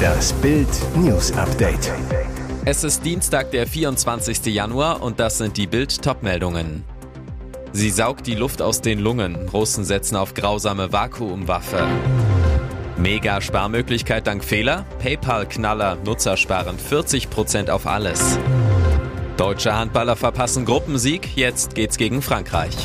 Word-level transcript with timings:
Das 0.00 0.32
Bild 0.34 0.68
News 0.96 1.32
Update. 1.32 1.92
Es 2.64 2.84
ist 2.84 3.04
Dienstag, 3.04 3.50
der 3.50 3.66
24. 3.66 4.46
Januar 4.46 5.02
und 5.02 5.20
das 5.20 5.38
sind 5.38 5.56
die 5.56 5.66
Bild 5.66 6.02
Topmeldungen. 6.02 6.84
Sie 7.72 7.90
saugt 7.90 8.26
die 8.26 8.34
Luft 8.34 8.62
aus 8.62 8.80
den 8.80 8.98
Lungen. 8.98 9.48
Russen 9.48 9.84
setzen 9.84 10.16
auf 10.16 10.34
grausame 10.34 10.92
Vakuumwaffe. 10.92 11.86
Mega 12.96 13.40
Sparmöglichkeit 13.40 14.26
dank 14.26 14.44
Fehler. 14.44 14.84
PayPal-Knaller. 14.98 15.96
Nutzer 16.04 16.36
sparen 16.36 16.76
40% 16.78 17.70
auf 17.70 17.86
alles. 17.86 18.38
Deutsche 19.36 19.74
Handballer 19.74 20.16
verpassen 20.16 20.64
Gruppensieg. 20.66 21.36
Jetzt 21.36 21.74
geht's 21.74 21.96
gegen 21.96 22.20
Frankreich. 22.20 22.76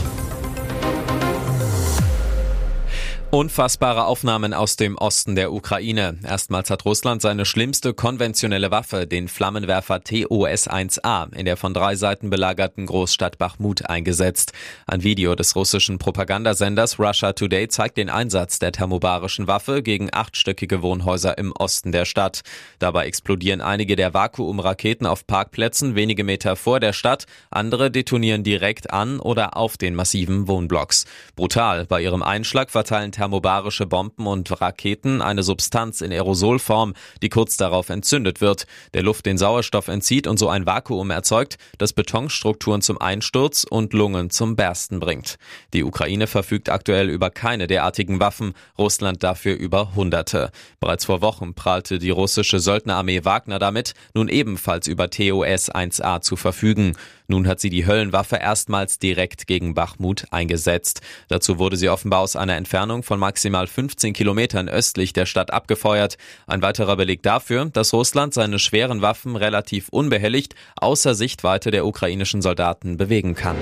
Unfassbare 3.36 4.06
Aufnahmen 4.06 4.54
aus 4.54 4.78
dem 4.78 4.98
Osten 4.98 5.36
der 5.36 5.52
Ukraine. 5.52 6.18
Erstmals 6.24 6.70
hat 6.70 6.86
Russland 6.86 7.22
seine 7.22 7.44
schlimmste 7.44 7.94
konventionelle 7.94 8.72
Waffe, 8.72 9.08
den 9.08 9.28
Flammenwerfer 9.28 10.02
TOS-1A, 10.02 11.36
in 11.36 11.44
der 11.44 11.58
von 11.58 11.74
drei 11.74 11.98
Seiten 11.98 12.30
belagerten 12.30 12.86
Großstadt 12.86 13.38
Bachmut 13.38 13.90
eingesetzt. 13.90 14.54
Ein 14.88 15.04
Video 15.04 15.36
des 15.36 15.54
russischen 15.58 15.98
Propagandasenders 15.98 16.98
Russia 16.98 17.34
Today 17.34 17.68
zeigt 17.68 17.98
den 17.98 18.10
Einsatz 18.10 18.58
der 18.60 18.72
thermobarischen 18.72 19.48
Waffe 19.48 19.84
gegen 19.84 20.14
achtstöckige 20.14 20.82
Wohnhäuser 20.82 21.38
im 21.38 21.52
Osten 21.52 21.92
der 21.92 22.06
Stadt. 22.06 22.42
Dabei 22.80 23.06
explodieren 23.06 23.60
einige 23.60 23.98
der 23.98 24.14
Vakuumraketen 24.14 25.06
auf 25.06 25.28
Parkplätzen 25.28 25.96
wenige 25.96 26.24
Meter 26.24 26.56
vor 26.56 26.80
der 26.80 26.94
Stadt, 26.94 27.26
andere 27.52 27.92
detonieren 27.92 28.44
direkt 28.44 28.94
an 28.94 29.20
oder 29.20 29.58
auf 29.58 29.76
den 29.76 29.94
massiven 29.94 30.48
Wohnblocks. 30.48 31.04
Brutal, 31.36 31.86
bei 31.86 32.02
ihrem 32.02 32.24
Einschlag 32.24 32.72
verteilen 32.72 33.12
thermobarische 33.26 33.88
Bomben 33.88 34.28
und 34.28 34.62
Raketen 34.62 35.20
eine 35.24 35.42
Substanz 35.42 36.02
in 36.02 36.12
Aerosolform, 36.12 36.94
die 37.24 37.30
kurz 37.30 37.58
darauf 37.58 37.90
entzündet 37.90 38.40
wird, 38.40 38.68
der 38.94 39.02
Luft 39.02 39.26
den 39.26 39.40
Sauerstoff 39.40 39.88
entzieht 39.88 40.28
und 40.28 40.38
so 40.38 40.48
ein 40.48 40.68
Vakuum 40.68 41.10
erzeugt, 41.10 41.58
das 41.80 41.92
Betonstrukturen 41.92 42.84
zum 42.84 43.02
Einsturz 43.02 43.66
und 43.68 43.94
Lungen 43.94 44.30
zum 44.30 44.56
Bersten 44.56 45.00
bringt. 45.00 45.38
Die 45.74 45.84
Ukraine 45.84 46.28
verfügt 46.28 46.70
aktuell 46.70 47.10
über 47.10 47.32
keine 47.32 47.66
derartigen 47.66 48.20
Waffen, 48.20 48.54
Russland 48.78 49.24
dafür 49.24 49.56
über 49.56 49.96
Hunderte. 49.96 50.52
Bereits 50.80 51.06
vor 51.06 51.22
Wochen 51.22 51.56
prahlte 51.56 51.98
die 51.98 52.12
russische 52.12 52.60
Söldnerarmee 52.60 53.26
Wagner 53.26 53.58
damit, 53.58 53.96
nun 54.14 54.28
ebenfalls 54.28 54.88
über 54.88 55.10
TOS 55.10 55.72
1A 55.72 56.22
zu 56.22 56.36
verfügen. 56.36 56.96
Nun 57.28 57.48
hat 57.48 57.60
sie 57.60 57.70
die 57.70 57.86
Höllenwaffe 57.86 58.38
erstmals 58.38 59.00
direkt 59.00 59.48
gegen 59.48 59.74
Bachmut 59.74 60.26
eingesetzt. 60.32 61.02
Dazu 61.28 61.60
wurde 61.60 61.78
sie 61.78 61.90
offenbar 61.90 62.20
aus 62.20 62.36
einer 62.36 62.56
Entfernung 62.56 63.04
von 63.04 63.20
maximal 63.20 63.68
15 63.68 64.14
Kilometern 64.14 64.70
östlich 64.70 65.14
der 65.14 65.26
Stadt 65.26 65.52
abgefeuert. 65.52 66.18
Ein 66.48 66.62
weiterer 66.62 66.96
Beleg 66.96 67.24
dafür, 67.24 67.66
dass 67.66 67.94
Russland 67.94 68.34
seine 68.34 68.60
schweren 68.60 69.02
Waffen 69.02 69.36
relativ 69.36 69.90
unbehelligt 69.90 70.56
außer 70.76 71.16
Sichtweite 71.16 71.72
der 71.72 71.86
ukrainischen 71.86 72.42
Soldaten 72.42 72.98
bewegen 72.98 73.36
kann. 73.36 73.58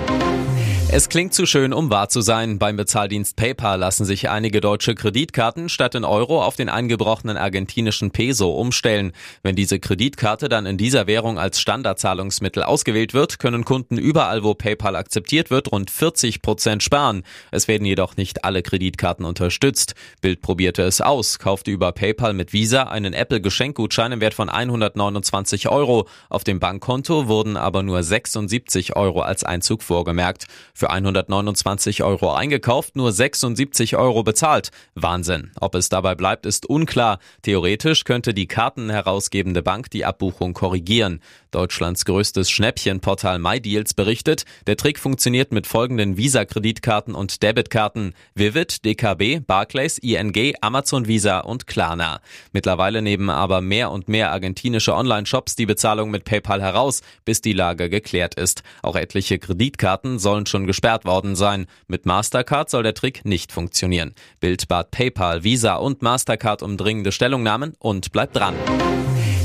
Es 0.96 1.08
klingt 1.08 1.34
zu 1.34 1.44
schön, 1.44 1.72
um 1.72 1.90
wahr 1.90 2.08
zu 2.08 2.20
sein. 2.20 2.60
Beim 2.60 2.76
Bezahldienst 2.76 3.34
PayPal 3.34 3.80
lassen 3.80 4.04
sich 4.04 4.30
einige 4.30 4.60
deutsche 4.60 4.94
Kreditkarten 4.94 5.68
statt 5.68 5.96
in 5.96 6.04
Euro 6.04 6.40
auf 6.40 6.54
den 6.54 6.68
eingebrochenen 6.68 7.36
argentinischen 7.36 8.12
Peso 8.12 8.52
umstellen. 8.52 9.10
Wenn 9.42 9.56
diese 9.56 9.80
Kreditkarte 9.80 10.48
dann 10.48 10.66
in 10.66 10.76
dieser 10.78 11.08
Währung 11.08 11.36
als 11.36 11.58
Standardzahlungsmittel 11.58 12.62
ausgewählt 12.62 13.12
wird, 13.12 13.40
können 13.40 13.64
Kunden 13.64 13.98
überall, 13.98 14.44
wo 14.44 14.54
PayPal 14.54 14.94
akzeptiert 14.94 15.50
wird, 15.50 15.72
rund 15.72 15.90
40 15.90 16.42
Prozent 16.42 16.84
sparen. 16.84 17.24
Es 17.50 17.66
werden 17.66 17.86
jedoch 17.88 18.16
nicht 18.16 18.44
alle 18.44 18.62
Kreditkarten 18.62 19.24
unterstützt. 19.24 19.96
Bild 20.20 20.42
probierte 20.42 20.84
es 20.84 21.00
aus, 21.00 21.40
kaufte 21.40 21.72
über 21.72 21.90
PayPal 21.90 22.34
mit 22.34 22.52
Visa 22.52 22.84
einen 22.84 23.14
Apple-Geschenkgutschein 23.14 24.12
im 24.12 24.20
Wert 24.20 24.34
von 24.34 24.48
129 24.48 25.68
Euro. 25.70 26.06
Auf 26.28 26.44
dem 26.44 26.60
Bankkonto 26.60 27.26
wurden 27.26 27.56
aber 27.56 27.82
nur 27.82 28.04
76 28.04 28.94
Euro 28.94 29.22
als 29.22 29.42
Einzug 29.42 29.82
vorgemerkt. 29.82 30.46
Für 30.83 30.83
129 30.90 32.02
Euro 32.02 32.32
eingekauft, 32.32 32.96
nur 32.96 33.12
76 33.12 33.96
Euro 33.96 34.22
bezahlt. 34.22 34.70
Wahnsinn. 34.94 35.52
Ob 35.60 35.74
es 35.74 35.88
dabei 35.88 36.14
bleibt, 36.14 36.46
ist 36.46 36.66
unklar. 36.66 37.18
Theoretisch 37.42 38.04
könnte 38.04 38.34
die 38.34 38.46
kartenherausgebende 38.46 39.62
Bank 39.62 39.90
die 39.90 40.04
Abbuchung 40.04 40.54
korrigieren. 40.54 41.20
Deutschlands 41.54 42.04
größtes 42.04 42.50
Schnäppchenportal 42.50 43.38
MyDeals 43.38 43.94
berichtet, 43.94 44.44
der 44.66 44.76
Trick 44.76 44.98
funktioniert 44.98 45.52
mit 45.52 45.66
folgenden 45.66 46.16
Visa-Kreditkarten 46.16 47.14
und 47.14 47.42
Debitkarten. 47.42 48.14
Vivid, 48.34 48.84
DKB, 48.84 49.40
Barclays, 49.46 49.98
ING, 49.98 50.54
Amazon 50.60 51.06
Visa 51.06 51.40
und 51.40 51.66
Klarna. 51.66 52.20
Mittlerweile 52.52 53.02
nehmen 53.02 53.30
aber 53.30 53.60
mehr 53.60 53.90
und 53.90 54.08
mehr 54.08 54.32
argentinische 54.32 54.94
Online-Shops 54.94 55.56
die 55.56 55.66
Bezahlung 55.66 56.10
mit 56.10 56.24
PayPal 56.24 56.60
heraus, 56.60 57.02
bis 57.24 57.40
die 57.40 57.52
Lage 57.52 57.88
geklärt 57.88 58.34
ist. 58.34 58.62
Auch 58.82 58.96
etliche 58.96 59.38
Kreditkarten 59.38 60.18
sollen 60.18 60.46
schon 60.46 60.66
gesperrt 60.66 61.04
worden 61.04 61.36
sein. 61.36 61.66
Mit 61.86 62.06
Mastercard 62.06 62.68
soll 62.68 62.82
der 62.82 62.94
Trick 62.94 63.24
nicht 63.24 63.52
funktionieren. 63.52 64.14
Bild 64.40 64.66
bat 64.68 64.90
PayPal, 64.90 65.44
Visa 65.44 65.76
und 65.76 66.02
Mastercard 66.02 66.62
um 66.62 66.76
dringende 66.76 67.12
Stellungnahmen 67.12 67.74
und 67.78 68.10
bleibt 68.12 68.36
dran. 68.36 68.54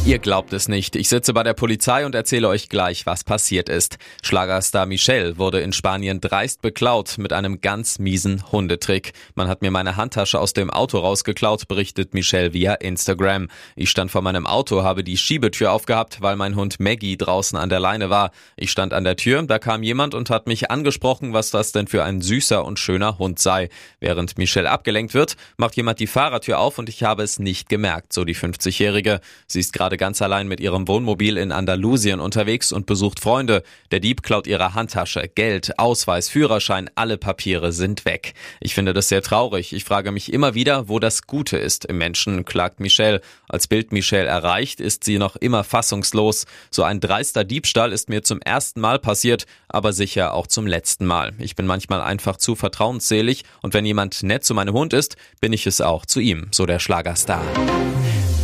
Ihr 0.06 0.18
glaubt 0.18 0.54
es 0.54 0.68
nicht. 0.68 0.96
Ich 0.96 1.08
sitze 1.08 1.34
bei 1.34 1.44
der 1.44 1.54
Polizei 1.54 2.04
und 2.04 2.16
erzähle 2.16 2.48
euch 2.48 2.70
gleich, 2.70 3.06
was 3.06 3.24
passiert 3.24 3.70
ist. 3.70 3.98
Schlagerstar 4.24 4.88
Michel 4.88 5.38
wurde 5.38 5.60
in 5.60 5.72
Spanien 5.72 6.20
dreist 6.20 6.64
beklaut 6.64 7.18
mit 7.20 7.32
einem 7.32 7.62
ganz 7.62 8.00
miesen 8.00 8.52
Hundetrick. 8.52 9.14
Man 9.36 9.48
hat 9.48 9.62
mir 9.62 9.70
meine 9.70 9.98
Handtasche 9.98 10.40
aus 10.40 10.54
dem 10.54 10.72
Auto 10.72 10.98
rausgeklaut, 10.98 11.68
berichtet 11.68 12.16
Michel 12.16 12.54
via 12.54 12.74
Instagram. 12.76 13.50
Ich 13.76 13.92
stand 13.92 14.10
vor 14.10 14.24
meinem 14.24 14.48
Auto, 14.48 14.82
habe 14.82 15.04
die 15.04 15.18
Schiebetür 15.18 15.72
aufgehabt, 15.72 16.22
weil 16.22 16.38
mein 16.38 16.56
Hund 16.56 16.80
Maggie 16.80 17.18
draußen 17.18 17.58
an 17.58 17.70
der 17.70 17.80
Leine 17.80 18.10
war. 18.10 18.32
Ich 18.56 18.72
stand 18.72 18.94
an 18.94 19.04
der 19.04 19.18
Tür, 19.18 19.44
da 19.44 19.60
kam 19.60 19.84
jemand 19.84 20.16
und 20.16 20.32
hat 20.32 20.48
mich 20.48 20.72
angesprochen, 20.72 21.34
was 21.34 21.52
das 21.52 21.72
denn 21.72 21.86
für 21.86 22.04
ein 22.04 22.22
süßer 22.22 22.66
und 22.66 22.80
schöner 22.80 23.20
Hund 23.20 23.38
sei. 23.38 23.70
Während 24.00 24.40
Michel 24.40 24.66
abgelenkt 24.66 25.14
wird, 25.14 25.36
macht 25.58 25.76
jemand 25.76 26.00
die 26.00 26.08
Fahrertür 26.08 26.58
auf 26.58 26.80
und 26.80 26.90
ich 26.90 27.04
habe 27.04 27.22
es 27.22 27.38
nicht 27.38 27.70
gemerkt, 27.70 28.12
so 28.12 28.26
die 28.26 28.36
50-Jährige. 28.36 29.20
Sie 29.46 29.60
ist 29.60 29.72
gerade 29.72 29.99
ganz 30.00 30.24
allein 30.24 30.48
mit 30.48 30.60
ihrem 30.60 30.88
Wohnmobil 30.88 31.38
in 31.38 31.52
Andalusien 31.52 32.20
unterwegs 32.20 32.72
und 32.72 32.88
besucht 32.88 33.20
Freunde. 33.20 33.62
Der 33.92 34.00
Dieb 34.00 34.24
klaut 34.24 34.48
ihre 34.48 34.74
Handtasche, 34.74 35.30
Geld, 35.36 35.78
Ausweis, 35.78 36.30
Führerschein, 36.30 36.90
alle 36.96 37.20
Papiere 37.20 37.72
sind 37.72 38.06
weg. 38.06 38.34
Ich 38.60 38.74
finde 38.74 38.94
das 38.94 39.10
sehr 39.10 39.22
traurig. 39.22 39.74
Ich 39.74 39.84
frage 39.84 40.12
mich 40.12 40.34
immer 40.34 40.56
wieder, 40.56 40.90
wo 40.90 40.98
das 40.98 41.28
Gute 41.28 41.58
ist 41.58 41.86
im 41.86 42.00
Menschen, 42.00 42.46
klagt 42.46 42.80
Michelle. 42.80 43.22
Als 43.48 43.68
Bild 43.68 43.92
Michelle 43.92 44.26
erreicht, 44.26 44.80
ist 44.80 45.04
sie 45.04 45.20
noch 45.20 45.36
immer 45.36 45.64
fassungslos. 45.64 46.48
So 46.72 46.82
ein 46.82 47.00
dreister 47.00 47.44
Diebstahl 47.44 47.92
ist 47.92 48.10
mir 48.10 48.24
zum 48.24 48.42
ersten 48.42 48.80
Mal 48.80 48.98
passiert, 48.98 49.46
aber 49.68 49.94
sicher 49.94 50.34
auch 50.34 50.48
zum 50.48 50.66
letzten 50.66 51.06
Mal. 51.06 51.34
Ich 51.38 51.56
bin 51.56 51.68
manchmal 51.68 52.02
einfach 52.02 52.38
zu 52.38 52.56
vertrauensselig 52.56 53.44
und 53.62 53.74
wenn 53.74 53.86
jemand 53.86 54.24
nett 54.24 54.44
zu 54.44 54.56
meinem 54.56 54.74
Hund 54.74 54.94
ist, 54.94 55.18
bin 55.42 55.54
ich 55.54 55.68
es 55.68 55.82
auch 55.82 56.06
zu 56.06 56.20
ihm, 56.20 56.48
so 56.52 56.66
der 56.66 56.80
Schlagerstar. 56.80 57.44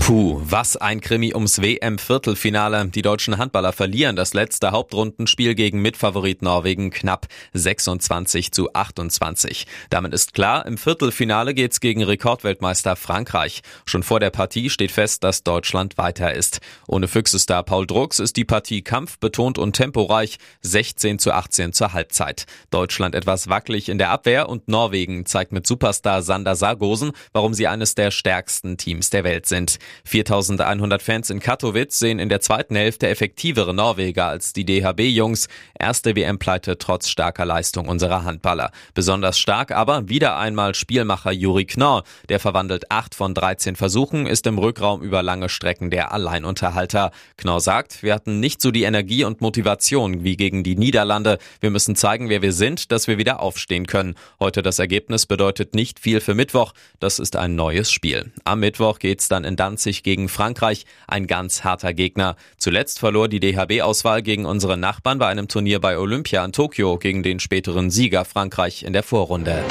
Puh, 0.05 0.39
was 0.43 0.77
ein 0.77 1.01
Krimi 1.01 1.33
ums 1.33 1.63
WM-Viertelfinale. 1.63 2.89
Die 2.89 3.01
deutschen 3.01 3.39
Handballer 3.39 3.73
verlieren 3.73 4.15
das 4.15 4.35
letzte 4.35 4.69
Hauptrundenspiel 4.69 5.55
gegen 5.55 5.81
Mitfavorit 5.81 6.43
Norwegen 6.43 6.91
knapp 6.91 7.25
26 7.53 8.51
zu 8.51 8.71
28. 8.71 9.65
Damit 9.89 10.13
ist 10.13 10.35
klar, 10.35 10.67
im 10.67 10.77
Viertelfinale 10.77 11.55
geht's 11.55 11.79
gegen 11.79 12.03
Rekordweltmeister 12.03 12.95
Frankreich. 12.95 13.63
Schon 13.87 14.03
vor 14.03 14.19
der 14.19 14.29
Partie 14.29 14.69
steht 14.69 14.91
fest, 14.91 15.23
dass 15.23 15.41
Deutschland 15.41 15.97
weiter 15.97 16.35
ist. 16.35 16.59
Ohne 16.87 17.07
Füchsestar 17.07 17.63
Paul 17.63 17.87
Drucks 17.87 18.19
ist 18.19 18.37
die 18.37 18.45
Partie 18.45 18.83
kampfbetont 18.83 19.57
und 19.57 19.75
temporeich 19.75 20.37
16 20.61 21.17
zu 21.17 21.31
18 21.31 21.73
zur 21.73 21.93
Halbzeit. 21.93 22.45
Deutschland 22.69 23.15
etwas 23.15 23.49
wackelig 23.49 23.89
in 23.89 23.97
der 23.97 24.11
Abwehr 24.11 24.49
und 24.49 24.67
Norwegen 24.67 25.25
zeigt 25.25 25.51
mit 25.51 25.65
Superstar 25.65 26.21
Sander 26.21 26.55
Sargosen, 26.55 27.11
warum 27.33 27.55
sie 27.55 27.65
eines 27.65 27.95
der 27.95 28.11
stärksten 28.11 28.77
Teams 28.77 29.09
der 29.09 29.23
Welt 29.23 29.47
sind. 29.47 29.79
4100 30.03 31.01
Fans 31.01 31.29
in 31.29 31.39
Katowice 31.39 31.97
sehen 31.97 32.19
in 32.19 32.29
der 32.29 32.41
zweiten 32.41 32.75
Hälfte 32.75 33.07
effektivere 33.07 33.73
Norweger 33.73 34.25
als 34.27 34.53
die 34.53 34.65
DHB-Jungs. 34.65 35.47
Erste 35.79 36.15
WM-Pleite 36.15 36.77
trotz 36.77 37.09
starker 37.09 37.45
Leistung 37.45 37.87
unserer 37.87 38.23
Handballer. 38.23 38.71
Besonders 38.93 39.39
stark 39.39 39.71
aber 39.71 40.09
wieder 40.09 40.37
einmal 40.37 40.75
Spielmacher 40.75 41.31
Juri 41.31 41.65
Knorr. 41.65 42.03
Der 42.29 42.39
verwandelt 42.39 42.91
8 42.91 43.15
von 43.15 43.33
13 43.33 43.75
Versuchen, 43.75 44.25
ist 44.25 44.47
im 44.47 44.57
Rückraum 44.57 45.01
über 45.01 45.23
lange 45.23 45.49
Strecken 45.49 45.89
der 45.89 46.11
Alleinunterhalter. 46.11 47.11
Knorr 47.37 47.61
sagt, 47.61 48.03
wir 48.03 48.13
hatten 48.13 48.39
nicht 48.39 48.61
so 48.61 48.71
die 48.71 48.83
Energie 48.83 49.23
und 49.23 49.41
Motivation 49.41 50.23
wie 50.23 50.37
gegen 50.37 50.63
die 50.63 50.75
Niederlande. 50.75 51.37
Wir 51.61 51.69
müssen 51.69 51.95
zeigen, 51.95 52.29
wer 52.29 52.41
wir 52.41 52.53
sind, 52.53 52.91
dass 52.91 53.07
wir 53.07 53.17
wieder 53.17 53.39
aufstehen 53.39 53.87
können. 53.87 54.15
Heute 54.39 54.61
das 54.61 54.79
Ergebnis 54.79 55.25
bedeutet 55.25 55.75
nicht 55.75 55.99
viel 55.99 56.19
für 56.19 56.33
Mittwoch. 56.33 56.73
Das 56.99 57.19
ist 57.19 57.35
ein 57.35 57.55
neues 57.55 57.91
Spiel. 57.91 58.31
Am 58.43 58.59
Mittwoch 58.59 58.99
geht's 58.99 59.27
dann 59.27 59.43
in 59.43 59.55
Danzig 59.55 59.84
Leipzig 59.85 60.03
gegen 60.03 60.29
Frankreich. 60.29 60.85
Ein 61.07 61.27
ganz 61.27 61.63
harter 61.63 61.93
Gegner. 61.93 62.35
Zuletzt 62.57 62.99
verlor 62.99 63.27
die 63.27 63.39
DHB-Auswahl 63.39 64.23
gegen 64.23 64.45
unsere 64.45 64.77
Nachbarn 64.77 65.19
bei 65.19 65.27
einem 65.27 65.47
Turnier 65.47 65.79
bei 65.79 65.99
Olympia 65.99 66.43
in 66.43 66.53
Tokio 66.53 66.97
gegen 66.97 67.21
den 67.21 67.39
späteren 67.39 67.91
Sieger 67.91 68.25
Frankreich 68.25 68.83
in 68.83 68.93
der 68.93 69.03
Vorrunde. 69.03 69.63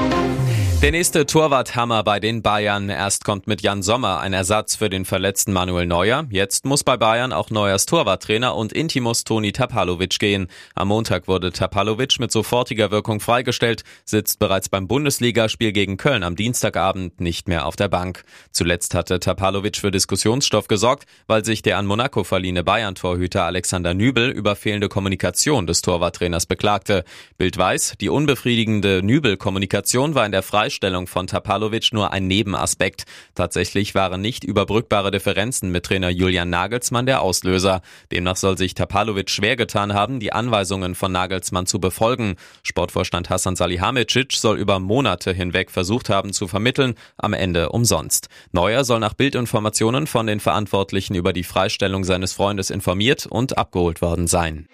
Der 0.83 0.91
nächste 0.91 1.25
Torwarthammer 1.25 2.05
bei 2.05 2.21
den 2.21 2.43
Bayern. 2.43 2.91
Erst 2.91 3.25
kommt 3.25 3.47
mit 3.47 3.63
Jan 3.63 3.83
Sommer 3.83 4.21
ein 4.21 4.35
Ersatz 4.35 4.77
für 4.77 4.91
den 4.91 5.07
verletzten 5.07 5.55
Manuel 5.55 5.87
Neuer. 5.87 6.27
Jetzt 6.29 6.67
muss 6.67 6.85
bei 6.85 6.99
Bayern 6.99 7.33
auch 7.33 7.49
Neuers 7.49 7.87
Torwarttrainer 7.87 8.55
und 8.55 8.75
Intimus 8.75 9.25
Toni 9.25 9.53
Tapalovic 9.53 10.19
gehen. 10.19 10.49
Am 10.75 10.89
Montag 10.89 11.27
wurde 11.27 11.53
Tapalovic 11.53 12.21
mit 12.21 12.31
sofortiger 12.31 12.91
Wirkung 12.91 13.21
freigestellt, 13.21 13.83
sitzt 14.05 14.39
bereits 14.39 14.69
beim 14.69 14.87
Bundesligaspiel 14.87 15.73
gegen 15.73 15.97
Köln 15.97 16.23
am 16.23 16.37
Dienstagabend 16.37 17.19
nicht 17.19 17.49
mehr 17.49 17.65
auf 17.65 17.77
der 17.77 17.89
Bank. 17.89 18.23
Zuletzt 18.51 18.95
hatte 18.95 19.21
Tapalovic 19.21 19.79
für 19.79 19.91
Diskussionsstoff 19.91 20.69
gesorgt, 20.69 21.05
weil 21.27 21.47
sich 21.47 21.63
der 21.63 21.79
an 21.79 21.87
Monaco 21.87 22.25
verliehene 22.25 22.63
Bayern-Torhüter 22.63 23.45
Alexander 23.45 23.95
Nübel 23.95 24.29
über 24.29 24.55
fehlende 24.55 24.91
Kommunikation 24.91 25.67
des 25.67 25.81
Torwarttrainers 25.81 26.45
beklagte. 26.45 27.05
Bild 27.39 27.57
weiß, 27.57 27.95
die 28.03 28.11
unbefriedigende 28.11 29.03
Nübel-Kommunikation 29.03 30.15
war 30.15 30.27
in 30.27 30.33
der 30.33 30.43
Freistellung 30.43 30.64
Freistellung 30.65 31.07
von 31.07 31.27
Tapalovic 31.27 31.93
nur 31.93 32.15
ein 32.15 32.27
Nebenaspekt. 32.27 33.05
Tatsächlich 33.35 33.95
waren 33.95 34.23
nicht 34.23 34.45
überbrückbare 34.45 35.11
Differenzen 35.11 35.71
mit 35.71 35.85
Trainer 35.85 36.09
Julian 36.09 36.49
Nagelsmann 36.49 37.05
der 37.05 37.21
Auslöser. 37.21 37.83
Demnach 38.11 38.37
soll 38.37 38.57
sich 38.57 38.73
Tapalovic 38.73 39.29
schwer 39.29 39.57
getan 39.57 39.93
haben, 39.93 40.21
die 40.21 40.33
Anweisungen 40.33 40.95
von 40.95 41.13
Nagelsmann 41.13 41.67
zu 41.67 41.81
befolgen. 41.81 42.37
Sportvorstand 42.63 43.29
Hassan 43.29 43.57
Salihamidzic 43.57 44.33
soll 44.33 44.59
über 44.59 44.79
Monate 44.79 45.35
hinweg 45.35 45.71
versucht 45.71 46.09
haben 46.09 46.33
zu 46.33 46.49
vermitteln, 46.49 46.95
am 47.19 47.35
Ende 47.35 47.69
umsonst. 47.69 48.29
Neuer 48.53 48.85
soll 48.85 49.01
nach 49.01 49.13
Bildinformationen 49.13 50.07
von 50.07 50.27
den 50.27 50.41
Verantwortlichen 50.41 51.15
über 51.15 51.35
die 51.35 51.45
Freistellung 51.45 52.05
seines 52.05 52.33
Freundes 52.33 52.71
informiert 52.71 53.27
und 53.27 53.59
abgeholt 53.59 54.01
worden 54.01 54.29
sein. 54.29 54.67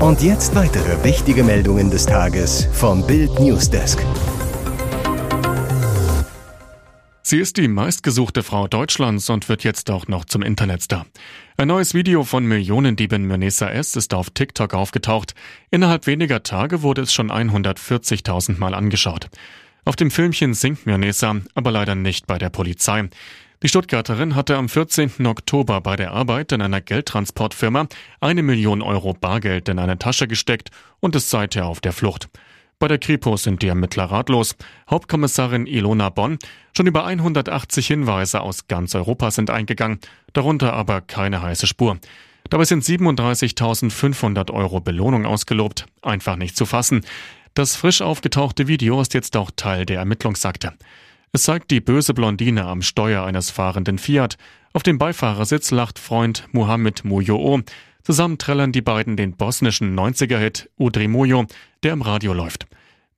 Und 0.00 0.22
jetzt 0.22 0.54
weitere 0.54 1.02
wichtige 1.04 1.44
Meldungen 1.44 1.90
des 1.90 2.04
Tages 2.04 2.68
vom 2.72 3.06
Bild 3.06 3.38
Newsdesk. 3.38 4.04
Sie 7.22 7.38
ist 7.38 7.56
die 7.56 7.68
meistgesuchte 7.68 8.42
Frau 8.42 8.68
Deutschlands 8.68 9.30
und 9.30 9.48
wird 9.48 9.64
jetzt 9.64 9.90
auch 9.90 10.08
noch 10.08 10.26
zum 10.26 10.42
Internetstar. 10.42 11.06
Ein 11.56 11.68
neues 11.68 11.94
Video 11.94 12.24
von 12.24 12.44
Millionendiebin 12.44 13.24
Mönesa 13.24 13.70
S. 13.70 13.96
ist 13.96 14.12
auf 14.12 14.30
TikTok 14.30 14.74
aufgetaucht. 14.74 15.34
Innerhalb 15.70 16.06
weniger 16.06 16.42
Tage 16.42 16.82
wurde 16.82 17.02
es 17.02 17.14
schon 17.14 17.30
140.000 17.30 18.58
Mal 18.58 18.74
angeschaut. 18.74 19.30
Auf 19.86 19.96
dem 19.96 20.10
Filmchen 20.10 20.54
singt 20.54 20.86
Mönesa, 20.86 21.36
aber 21.54 21.70
leider 21.70 21.94
nicht 21.94 22.26
bei 22.26 22.38
der 22.38 22.50
Polizei. 22.50 23.08
Die 23.62 23.68
Stuttgarterin 23.68 24.34
hatte 24.34 24.56
am 24.56 24.68
14. 24.68 25.26
Oktober 25.26 25.80
bei 25.80 25.96
der 25.96 26.12
Arbeit 26.12 26.52
in 26.52 26.60
einer 26.60 26.80
Geldtransportfirma 26.80 27.86
eine 28.20 28.42
Million 28.42 28.82
Euro 28.82 29.14
Bargeld 29.14 29.68
in 29.68 29.78
eine 29.78 29.98
Tasche 29.98 30.28
gesteckt 30.28 30.70
und 31.00 31.16
ist 31.16 31.30
seither 31.30 31.66
auf 31.66 31.80
der 31.80 31.92
Flucht. 31.92 32.28
Bei 32.78 32.88
der 32.88 32.98
Kripo 32.98 33.36
sind 33.36 33.62
die 33.62 33.68
Ermittler 33.68 34.04
ratlos. 34.04 34.56
Hauptkommissarin 34.90 35.66
Ilona 35.66 36.10
Bonn, 36.10 36.38
schon 36.76 36.86
über 36.86 37.06
180 37.06 37.86
Hinweise 37.86 38.40
aus 38.40 38.66
ganz 38.66 38.94
Europa 38.94 39.30
sind 39.30 39.48
eingegangen, 39.48 40.00
darunter 40.32 40.74
aber 40.74 41.00
keine 41.00 41.40
heiße 41.40 41.66
Spur. 41.66 41.98
Dabei 42.50 42.64
sind 42.64 42.84
37.500 42.84 44.50
Euro 44.50 44.80
Belohnung 44.80 45.24
ausgelobt. 45.24 45.86
Einfach 46.02 46.36
nicht 46.36 46.56
zu 46.56 46.66
fassen. 46.66 47.02
Das 47.54 47.76
frisch 47.76 48.02
aufgetauchte 48.02 48.68
Video 48.68 49.00
ist 49.00 49.14
jetzt 49.14 49.36
auch 49.36 49.50
Teil 49.54 49.86
der 49.86 50.00
Ermittlungsakte. 50.00 50.74
Es 51.34 51.42
zeigt 51.42 51.72
die 51.72 51.80
böse 51.80 52.14
Blondine 52.14 52.64
am 52.64 52.80
Steuer 52.80 53.24
eines 53.24 53.50
fahrenden 53.50 53.98
Fiat. 53.98 54.36
Auf 54.72 54.84
dem 54.84 54.98
Beifahrersitz 54.98 55.72
lacht 55.72 55.98
Freund 55.98 56.46
Mohamed 56.52 57.02
Mujo'o. 57.02 57.64
Zusammen 58.04 58.38
trällern 58.38 58.70
die 58.70 58.82
beiden 58.82 59.16
den 59.16 59.36
bosnischen 59.36 59.98
90er-Hit 59.98 60.70
Udri 60.78 61.08
Mujo, 61.08 61.46
der 61.82 61.94
im 61.94 62.02
Radio 62.02 62.34
läuft. 62.34 62.66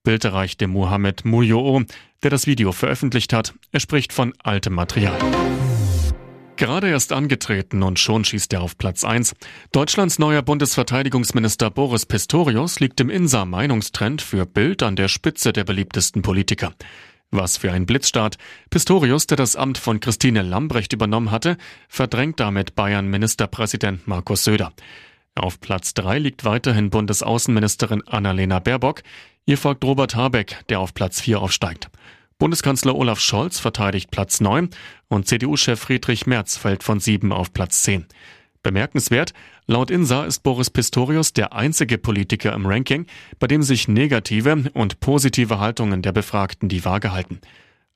Bild 0.03 0.25
erreichte 0.25 0.67
Mohamed 0.67 1.25
Mujo'o, 1.27 1.85
der 2.23 2.31
das 2.31 2.47
Video 2.47 2.73
veröffentlicht 2.73 3.35
hat. 3.35 3.53
Er 3.71 3.81
spricht 3.81 4.15
von 4.15 4.33
altem 4.43 4.73
Material. 4.73 5.19
Gerade 6.57 6.89
erst 6.89 7.13
angetreten 7.13 7.83
und 7.83 7.99
schon 7.99 8.25
schießt 8.25 8.55
er 8.55 8.63
auf 8.63 8.79
Platz 8.79 9.05
1. 9.05 9.35
Deutschlands 9.73 10.19
neuer 10.19 10.41
Bundesverteidigungsminister 10.41 11.71
Boris 11.71 12.07
Pistorius 12.07 12.81
liegt 12.81 12.99
im 13.01 13.11
INSA-Meinungstrend 13.11 14.23
für 14.23 14.47
Bild 14.47 14.83
an 14.83 14.97
der 14.97 15.09
Spitze 15.09 15.53
der 15.53 15.65
beliebtesten 15.65 16.23
Politiker. 16.23 16.73
Was 17.31 17.57
für 17.57 17.73
ein 17.73 17.87
Blitzstart. 17.87 18.37
Pistorius, 18.71 19.27
der 19.27 19.37
das 19.37 19.57
Amt 19.57 19.79
von 19.79 20.01
Christine 20.01 20.43
Lambrecht 20.43 20.93
übernommen 20.93 21.31
hatte, 21.31 21.57
verdrängt 21.89 22.41
damit 22.41 22.75
Bayern 22.75 23.09
Ministerpräsident 23.09 24.07
Markus 24.07 24.45
Söder. 24.45 24.73
Auf 25.35 25.61
Platz 25.61 25.93
drei 25.93 26.19
liegt 26.19 26.45
weiterhin 26.45 26.91
Bundesaußenministerin 26.91 28.07
Annalena 28.07 28.59
Baerbock. 28.59 29.03
Ihr 29.45 29.59
folgt 29.59 29.85
Robert 29.85 30.15
Habeck, 30.15 30.65
der 30.69 30.81
auf 30.81 30.95
Platz 30.95 31.21
vier 31.21 31.41
aufsteigt. 31.41 31.91
Bundeskanzler 32.39 32.95
Olaf 32.95 33.21
Scholz 33.21 33.59
verteidigt 33.59 34.11
Platz 34.11 34.41
neun 34.41 34.71
und 35.09 35.27
CDU-Chef 35.27 35.81
Friedrich 35.81 36.27
Merz 36.27 36.57
fällt 36.57 36.83
von 36.83 37.01
sieben 37.01 37.33
auf 37.33 37.53
Platz 37.53 37.83
zehn. 37.83 38.07
Bemerkenswert, 38.67 39.33
laut 39.69 39.93
INSA 39.93 40.25
ist 40.25 40.43
Boris 40.43 40.71
Pistorius 40.71 41.33
der 41.33 41.53
einzige 41.53 41.99
Politiker 41.99 42.53
im 42.53 42.67
Ranking, 42.67 43.07
bei 43.39 43.47
dem 43.47 43.63
sich 43.63 43.87
negative 43.87 44.65
und 44.75 44.99
positive 44.99 45.61
Haltungen 45.61 46.03
der 46.03 46.11
Befragten 46.11 46.69
die 46.69 46.85
Waage 46.85 47.13
halten. 47.13 47.39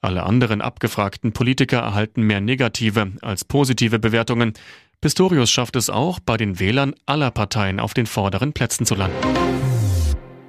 Alle 0.00 0.22
anderen 0.22 0.60
abgefragten 0.60 1.32
Politiker 1.32 1.78
erhalten 1.78 2.22
mehr 2.22 2.40
negative 2.40 3.10
als 3.20 3.44
positive 3.44 3.98
Bewertungen. 3.98 4.52
Pistorius 5.00 5.50
schafft 5.50 5.74
es 5.74 5.90
auch, 5.90 6.20
bei 6.20 6.36
den 6.36 6.60
Wählern 6.60 6.94
aller 7.04 7.32
Parteien 7.32 7.80
auf 7.80 7.92
den 7.92 8.06
vorderen 8.06 8.52
Plätzen 8.52 8.86
zu 8.86 8.94
landen. 8.94 9.16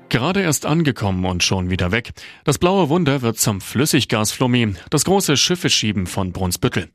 Gerade 0.10 0.42
erst 0.42 0.68
angekommen 0.68 1.26
und 1.26 1.42
schon 1.42 1.72
wieder 1.72 1.92
weg. 1.92 2.12
Das 2.44 2.60
blaue 2.60 2.90
Wunder 2.90 3.24
wird 3.24 3.40
zum 3.40 3.60
Flüssiggasflummi, 3.60 4.76
das 4.92 5.04
große 5.04 5.36
Schiffeschieben 5.36 6.06
von 6.06 6.32
Brunsbüttel. 6.32 6.90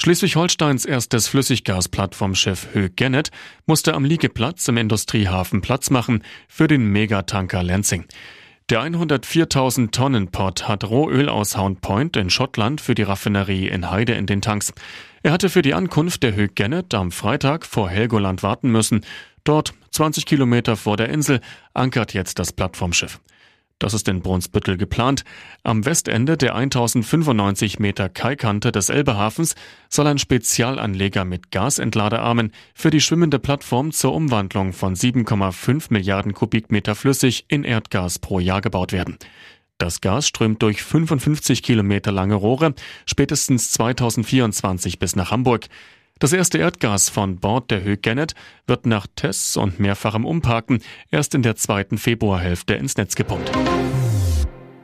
Schleswig-Holsteins 0.00 0.84
erstes 0.84 1.26
Flüssiggasplattformschiff 1.26 2.68
Höh 2.72 2.88
Gennet 2.88 3.32
musste 3.66 3.94
am 3.94 4.04
Liegeplatz 4.04 4.68
im 4.68 4.76
Industriehafen 4.76 5.60
Platz 5.60 5.90
machen 5.90 6.22
für 6.46 6.68
den 6.68 6.84
Megatanker 6.84 7.64
Lansing. 7.64 8.04
Der 8.70 8.80
104.000 8.80 9.90
Tonnen 9.90 10.28
Port 10.28 10.68
hat 10.68 10.84
Rohöl 10.84 11.28
aus 11.28 11.58
Hound 11.58 11.80
Point 11.80 12.16
in 12.16 12.30
Schottland 12.30 12.80
für 12.80 12.94
die 12.94 13.02
Raffinerie 13.02 13.66
in 13.66 13.90
Heide 13.90 14.12
in 14.12 14.26
den 14.26 14.40
Tanks. 14.40 14.72
Er 15.24 15.32
hatte 15.32 15.48
für 15.48 15.62
die 15.62 15.74
Ankunft 15.74 16.22
der 16.22 16.36
Höh 16.36 16.46
Gennet 16.46 16.94
am 16.94 17.10
Freitag 17.10 17.66
vor 17.66 17.90
Helgoland 17.90 18.44
warten 18.44 18.70
müssen. 18.70 19.04
Dort, 19.42 19.74
20 19.90 20.26
Kilometer 20.26 20.76
vor 20.76 20.96
der 20.96 21.08
Insel, 21.08 21.40
ankert 21.74 22.14
jetzt 22.14 22.38
das 22.38 22.52
Plattformschiff. 22.52 23.18
Das 23.78 23.94
ist 23.94 24.08
in 24.08 24.22
Brunsbüttel 24.22 24.76
geplant. 24.76 25.24
Am 25.62 25.84
Westende 25.84 26.36
der 26.36 26.56
1095 26.56 27.78
Meter 27.78 28.08
Kaikante 28.08 28.72
des 28.72 28.88
Elbehafens 28.88 29.54
soll 29.88 30.08
ein 30.08 30.18
Spezialanleger 30.18 31.24
mit 31.24 31.52
Gasentladearmen 31.52 32.52
für 32.74 32.90
die 32.90 33.00
schwimmende 33.00 33.38
Plattform 33.38 33.92
zur 33.92 34.14
Umwandlung 34.14 34.72
von 34.72 34.96
7,5 34.96 35.86
Milliarden 35.90 36.34
Kubikmeter 36.34 36.96
Flüssig 36.96 37.44
in 37.46 37.62
Erdgas 37.62 38.18
pro 38.18 38.40
Jahr 38.40 38.60
gebaut 38.60 38.92
werden. 38.92 39.16
Das 39.78 40.00
Gas 40.00 40.26
strömt 40.26 40.60
durch 40.62 40.82
55 40.82 41.62
Kilometer 41.62 42.10
lange 42.10 42.34
Rohre 42.34 42.74
spätestens 43.06 43.70
2024 43.70 44.98
bis 44.98 45.14
nach 45.14 45.30
Hamburg. 45.30 45.68
Das 46.18 46.32
erste 46.32 46.58
Erdgas 46.58 47.10
von 47.10 47.36
Bord 47.36 47.70
der 47.70 47.84
Höhe 47.84 47.96
Gennet 47.96 48.34
wird 48.66 48.86
nach 48.86 49.06
Tests 49.14 49.56
und 49.56 49.78
mehrfachem 49.78 50.24
Umparken 50.24 50.80
erst 51.12 51.36
in 51.36 51.42
der 51.42 51.54
zweiten 51.54 51.96
Februarhälfte 51.96 52.74
ins 52.74 52.96
Netz 52.96 53.14
gepumpt. 53.14 53.52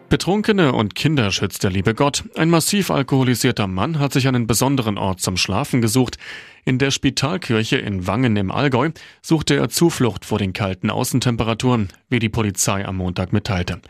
Betrunkene 0.08 0.72
und 0.72 0.94
Kinder 0.94 1.32
schützt 1.32 1.64
der 1.64 1.72
liebe 1.72 1.92
Gott. 1.92 2.22
Ein 2.36 2.50
massiv 2.50 2.92
alkoholisierter 2.92 3.66
Mann 3.66 3.98
hat 3.98 4.12
sich 4.12 4.28
einen 4.28 4.46
besonderen 4.46 4.96
Ort 4.96 5.20
zum 5.20 5.36
Schlafen 5.36 5.80
gesucht. 5.80 6.18
In 6.64 6.78
der 6.78 6.92
Spitalkirche 6.92 7.78
in 7.78 8.06
Wangen 8.06 8.36
im 8.36 8.52
Allgäu 8.52 8.90
suchte 9.20 9.56
er 9.56 9.68
Zuflucht 9.70 10.24
vor 10.24 10.38
den 10.38 10.52
kalten 10.52 10.88
Außentemperaturen, 10.88 11.88
wie 12.10 12.20
die 12.20 12.28
Polizei 12.28 12.86
am 12.86 12.98
Montag 12.98 13.32
mitteilte. 13.32 13.80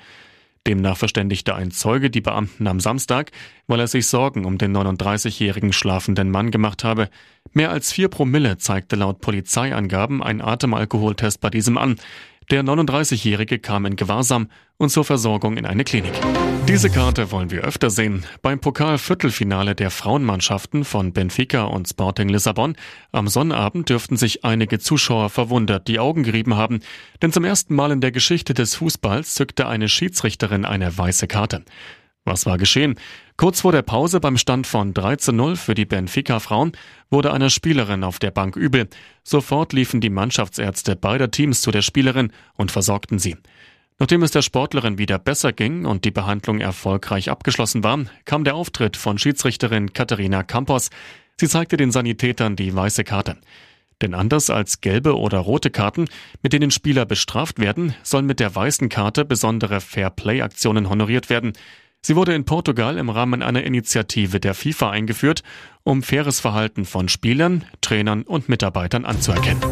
Demnach 0.66 0.96
verständigte 0.96 1.54
ein 1.54 1.70
Zeuge 1.72 2.08
die 2.08 2.22
Beamten 2.22 2.66
am 2.66 2.80
Samstag, 2.80 3.32
weil 3.66 3.80
er 3.80 3.86
sich 3.86 4.06
Sorgen 4.06 4.46
um 4.46 4.56
den 4.56 4.74
39-jährigen 4.74 5.74
schlafenden 5.74 6.30
Mann 6.30 6.50
gemacht 6.50 6.84
habe. 6.84 7.10
Mehr 7.56 7.70
als 7.70 7.92
vier 7.92 8.08
Promille 8.08 8.58
zeigte 8.58 8.96
laut 8.96 9.20
Polizeiangaben 9.20 10.24
ein 10.24 10.40
Atemalkoholtest 10.40 11.40
bei 11.40 11.50
diesem 11.50 11.78
an. 11.78 11.96
Der 12.50 12.64
39-Jährige 12.64 13.60
kam 13.60 13.86
in 13.86 13.94
Gewahrsam 13.94 14.48
und 14.76 14.90
zur 14.90 15.04
Versorgung 15.04 15.56
in 15.56 15.64
eine 15.64 15.84
Klinik. 15.84 16.12
Diese 16.66 16.90
Karte 16.90 17.30
wollen 17.30 17.52
wir 17.52 17.62
öfter 17.62 17.90
sehen. 17.90 18.26
Beim 18.42 18.58
Pokal-Viertelfinale 18.58 19.76
der 19.76 19.92
Frauenmannschaften 19.92 20.84
von 20.84 21.12
Benfica 21.12 21.62
und 21.62 21.88
Sporting 21.88 22.28
Lissabon 22.28 22.74
am 23.12 23.28
Sonnabend 23.28 23.88
dürften 23.88 24.16
sich 24.16 24.44
einige 24.44 24.80
Zuschauer 24.80 25.30
verwundert 25.30 25.86
die 25.86 26.00
Augen 26.00 26.24
gerieben 26.24 26.56
haben, 26.56 26.80
denn 27.22 27.32
zum 27.32 27.44
ersten 27.44 27.76
Mal 27.76 27.92
in 27.92 28.00
der 28.00 28.10
Geschichte 28.10 28.52
des 28.52 28.74
Fußballs 28.74 29.34
zückte 29.34 29.68
eine 29.68 29.88
Schiedsrichterin 29.88 30.64
eine 30.64 30.98
weiße 30.98 31.28
Karte. 31.28 31.64
Was 32.24 32.46
war 32.46 32.58
geschehen? 32.58 32.98
Kurz 33.36 33.62
vor 33.62 33.72
der 33.72 33.82
Pause 33.82 34.20
beim 34.20 34.38
Stand 34.38 34.64
von 34.64 34.94
3 34.94 35.16
zu 35.16 35.32
0 35.32 35.56
für 35.56 35.74
die 35.74 35.86
Benfica-Frauen 35.86 36.70
wurde 37.10 37.32
einer 37.32 37.50
Spielerin 37.50 38.04
auf 38.04 38.20
der 38.20 38.30
Bank 38.30 38.54
übel. 38.54 38.88
Sofort 39.24 39.72
liefen 39.72 40.00
die 40.00 40.08
Mannschaftsärzte 40.08 40.94
beider 40.94 41.32
Teams 41.32 41.60
zu 41.60 41.72
der 41.72 41.82
Spielerin 41.82 42.32
und 42.54 42.70
versorgten 42.70 43.18
sie. 43.18 43.36
Nachdem 43.98 44.22
es 44.22 44.30
der 44.30 44.42
Sportlerin 44.42 44.98
wieder 44.98 45.18
besser 45.18 45.52
ging 45.52 45.84
und 45.84 46.04
die 46.04 46.12
Behandlung 46.12 46.60
erfolgreich 46.60 47.28
abgeschlossen 47.28 47.82
war, 47.82 48.04
kam 48.24 48.44
der 48.44 48.54
Auftritt 48.54 48.96
von 48.96 49.18
Schiedsrichterin 49.18 49.92
Katharina 49.92 50.44
Campos. 50.44 50.90
Sie 51.36 51.48
zeigte 51.48 51.76
den 51.76 51.90
Sanitätern 51.90 52.54
die 52.54 52.74
weiße 52.74 53.02
Karte. 53.02 53.36
Denn 54.00 54.14
anders 54.14 54.50
als 54.50 54.80
gelbe 54.80 55.16
oder 55.16 55.38
rote 55.38 55.70
Karten, 55.70 56.06
mit 56.42 56.52
denen 56.52 56.70
Spieler 56.70 57.06
bestraft 57.06 57.58
werden, 57.58 57.94
sollen 58.02 58.26
mit 58.26 58.40
der 58.40 58.54
weißen 58.54 58.88
Karte 58.88 59.24
besondere 59.24 59.80
Fair-Play-Aktionen 59.80 60.88
honoriert 60.88 61.30
werden. 61.30 61.52
Sie 62.06 62.16
wurde 62.16 62.34
in 62.34 62.44
Portugal 62.44 62.98
im 62.98 63.08
Rahmen 63.08 63.42
einer 63.42 63.62
Initiative 63.62 64.38
der 64.38 64.52
FIFA 64.52 64.90
eingeführt, 64.90 65.42
um 65.84 66.02
faires 66.02 66.38
Verhalten 66.38 66.84
von 66.84 67.08
Spielern, 67.08 67.64
Trainern 67.80 68.24
und 68.24 68.50
Mitarbeitern 68.50 69.06
anzuerkennen. 69.06 69.62